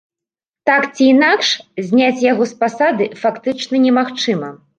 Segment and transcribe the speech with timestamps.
[0.69, 1.47] Так ці інакш,
[1.89, 4.53] зняць яго з пасады фактычна немагчыма.